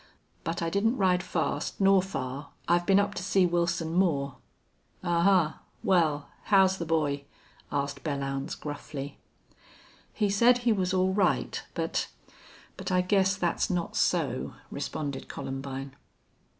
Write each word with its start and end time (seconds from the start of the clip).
But 0.43 0.63
I 0.63 0.71
didn't 0.71 0.97
ride 0.97 1.21
fast 1.21 1.79
nor 1.79 2.01
far.... 2.01 2.49
I've 2.67 2.87
been 2.87 2.99
up 2.99 3.13
to 3.13 3.23
see 3.23 3.45
Wilson 3.45 3.93
Moore." 3.93 4.37
"Ahuh! 5.03 5.59
Wal, 5.83 6.27
how's 6.45 6.79
the 6.79 6.87
boy?" 6.87 7.25
asked 7.71 8.03
Belllounds, 8.03 8.59
gruffly. 8.59 9.19
"He 10.11 10.27
said 10.31 10.57
he 10.57 10.73
was 10.73 10.91
all 10.91 11.13
right, 11.13 11.61
but 11.75 12.07
but 12.77 12.91
I 12.91 13.01
guess 13.01 13.35
that's 13.35 13.69
not 13.69 13.95
so," 13.95 14.55
responded 14.71 15.27
Columbine. 15.27 15.95